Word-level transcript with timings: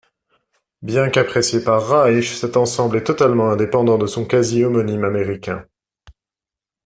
Bien 0.81 1.09
qu'apprécié 1.11 1.59
par 1.63 1.87
Reich, 1.87 2.35
cet 2.35 2.57
ensemble 2.57 2.97
est 2.97 3.03
totalement 3.03 3.51
indépendant 3.51 3.99
de 3.99 4.07
son 4.07 4.25
quasi 4.25 4.63
homonyme 4.65 5.03
américain. 5.03 5.67